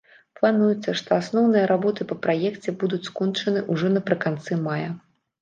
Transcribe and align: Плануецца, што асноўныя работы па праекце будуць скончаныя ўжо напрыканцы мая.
Плануецца, 0.37 0.95
што 1.01 1.09
асноўныя 1.21 1.65
работы 1.71 2.07
па 2.13 2.17
праекце 2.23 2.75
будуць 2.85 3.01
скончаныя 3.11 3.63
ўжо 3.77 3.93
напрыканцы 4.01 4.61
мая. 4.65 4.91